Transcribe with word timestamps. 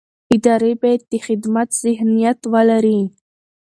ادارې 0.35 0.73
باید 0.81 1.01
د 1.11 1.13
خدمت 1.25 1.69
ذهنیت 1.83 2.39
ولري 2.53 3.01